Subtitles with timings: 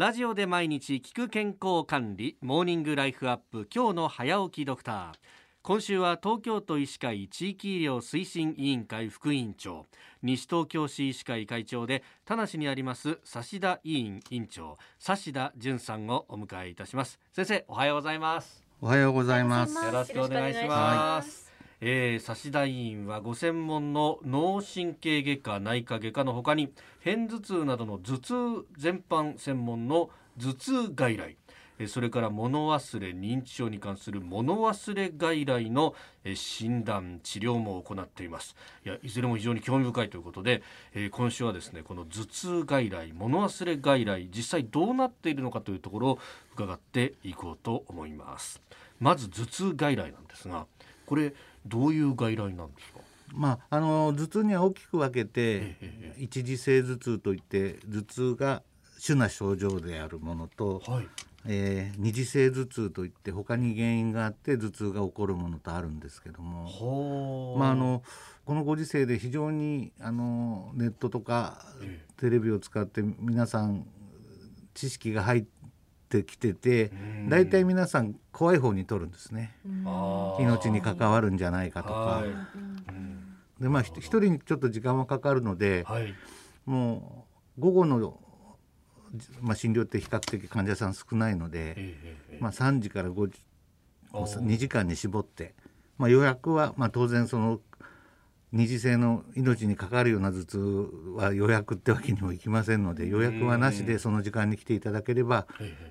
[0.00, 5.12] ラジオで毎日聞く健康管理モーニングライフアップ今日の早起きドクター。
[5.60, 9.84] 今週は東京都医師会地域医療推進委員会副委員長
[10.22, 17.20] 西東京市医師会会長で田無にあります指田委員委員長指田淳さんをお迎えいたします。
[17.34, 18.64] 先生おはようございます。
[18.80, 19.74] おはようございます。
[19.74, 21.49] よろしくお願いします
[21.80, 26.72] えー、指田委員はご専門の脳神経外科内科外科のほかに
[27.04, 28.32] 片頭痛などの頭痛
[28.76, 31.36] 全般専門の頭痛外来。
[31.86, 35.94] それから物忘れ認知症に関する物忘れ外来の
[36.34, 38.54] 診断治療も行っています。
[38.84, 40.62] いやいずれも非常に興味深いということで、
[40.94, 46.18] えー、今週はですねこの頭痛外来物忘れ外来実際どうなっているのかというところを
[46.52, 48.60] 伺っていこうと思います。
[48.98, 50.66] まず頭痛外来なんですが
[51.06, 51.34] これ
[51.66, 53.00] どういう外来なんですか？
[53.32, 55.76] まあ、あの頭痛には大きく分けて、
[56.18, 58.62] 一時性頭痛といって頭痛が
[58.98, 61.08] 主な症状であるものと、はい、
[61.46, 68.02] えー、二次性頭痛といって他に原因があって頭痛が起こるものとあるんですけども、まあ、あの
[68.44, 71.64] このご時世で非常にあのネットとか
[72.16, 73.86] テレビを使って皆さん
[74.74, 75.59] 知識が入って
[76.24, 76.90] きてて
[77.28, 79.54] 大体皆さん怖い方に取るんですね。
[80.38, 82.24] 命に関わるんじゃないかとか。
[83.60, 86.14] でまあ一人にちょっと時間はかかるので、はい、
[86.64, 87.26] も
[87.58, 88.18] う午後の
[89.40, 91.96] まあ、診療って比較的患者さん少ないので、
[92.38, 93.40] まあ、3時から5時
[94.12, 95.54] 2時間に絞って、
[95.98, 97.60] まあ、予約は、まあ、当然その
[98.52, 100.58] 二次性の命にかかるような頭痛
[101.16, 105.46] は予約ってわけにもいきませんので予約はなしでその時間に来ていただければ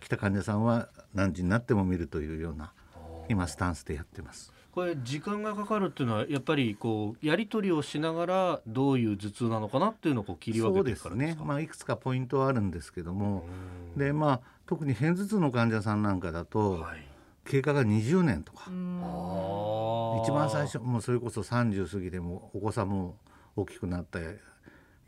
[0.00, 2.72] 来た患者さんは何時になっても見るというような
[3.28, 4.52] 今スタンスでやってます。
[4.74, 11.36] これ時間がかかるっていうのはやっぱりこうやり取りをしながらどういう頭痛なのかなっていうのをこう切り分けてですね。
[11.40, 13.44] まあいくつかポイントはあるんですけども、
[13.96, 17.06] でまあ特に片頭痛の患者さんなんかだと、はい、
[17.44, 18.68] 経過が20年とか、
[20.22, 23.16] 一番最初もうそれこそ30過ぎでもお子さんも
[23.56, 24.28] 大きくなったよ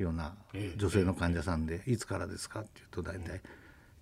[0.00, 0.34] うな
[0.76, 3.40] 女性の患者さんで、いつからですかっていうと大体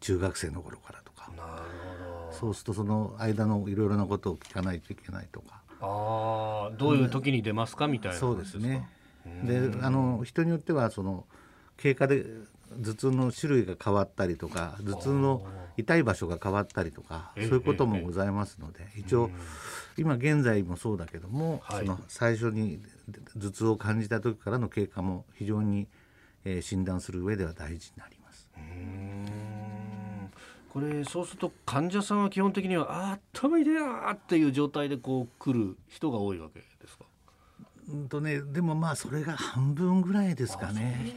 [0.00, 1.30] 中学生の頃からとか。
[1.36, 2.32] なるほど。
[2.32, 5.62] そうするとその間のいろいろなことを聞かないといけないとか。
[5.80, 8.88] あどういう時に出ますかみたいなそうですね。
[9.44, 11.24] であの人によってはその
[11.76, 12.24] 経過で
[12.82, 15.46] 頭痛の種類が変わったりとか頭痛の
[15.76, 19.30] 痛い場所が変わったりとかそういうこともございますので一応
[19.96, 22.80] 今現在もそうだけども、その最初に
[23.40, 25.86] 頭痛を感じた時からの経過も非常に、
[26.44, 28.50] え診断する上では大事になります。
[30.70, 37.04] これそうすると患者さんは基本的にはあ頭痛いなっていう状態でこう来る人が多いわけですか？
[37.88, 41.14] うんとねでもまあそれが半分ぐらいですかね。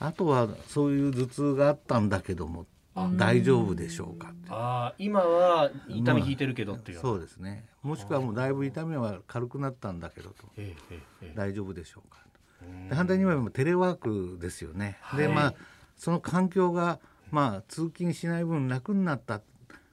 [0.00, 2.64] あとはそういう頭痛があったんだけども
[3.16, 4.32] 大丈夫でしょうか？
[4.48, 7.66] あ今は痛み引いてるけどっていう、まあ、そうですね。
[7.82, 10.46] もしくはもうだいぶ痛みは軽くなったんだけどと。
[11.34, 12.18] 大丈夫でしょうか？
[12.88, 15.54] で反対に言えばテレワークですよね、はい、でまあ
[15.96, 16.98] その環境が
[17.30, 19.42] まあ通勤しない分楽になった。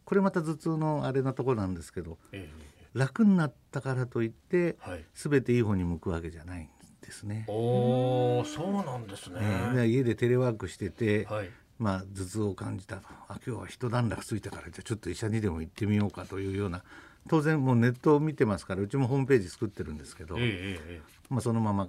[0.06, 6.70] これまた頭痛のあれなところなんですけど、えー、楽になったからといって、はい、全ていい方に向くわけじゃないん
[7.02, 7.46] ですね。
[7.48, 13.08] おそうなんですね、えー、家でテレワークしてて、はい、まあ、頭痛を感じたと。
[13.28, 16.84] あ今日は一段落ついたからじゃあちょっと医者にでも行ってみようかというような。
[17.28, 21.88] 当然もうネットを見てますからうちもホームページ作ってるんですけど、えー、まあ、そのまま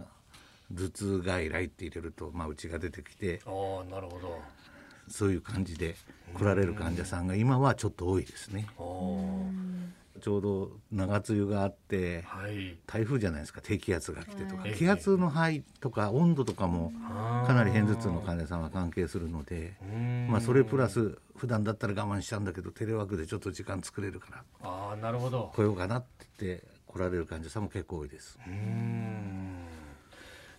[0.75, 3.51] 頭痛外来って入れると、まあ、うちが出てきてあ
[3.91, 4.41] なるほど。
[5.09, 5.95] そういう感じで
[6.37, 8.67] 来られる患者さんが今はちょっと多いですね。
[10.21, 16.93] ちょうど長梅雨があって、はい、台風じゃないですか低気圧が来てとか、はい、気圧の範囲とか温度とかも
[17.47, 19.75] かなり片頭痛の患者さんは関係するので
[20.29, 25.53] まあ、それプラス普段だったら我慢しちゃうんだけどテレワークでちょっと時間作れるからあなるほど。
[25.55, 28.39] 来ようかなって言って来られる患者さんも結構多いです。
[28.47, 29.67] うん。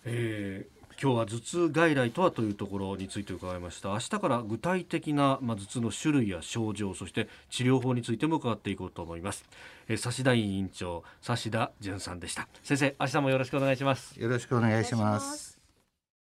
[0.04, 3.90] えー今日は頭痛外来とはというところについて伺いました。
[3.90, 9.44] 明日から具体的な、まあ、頭痛の種類や症状そして治療法についても伺っていこうと思います、
[9.86, 12.48] えー、指田委員長指田淳さんでした。
[12.64, 14.20] 先生明日もよろしくお願いします。
[14.20, 15.57] よろしくお願いします。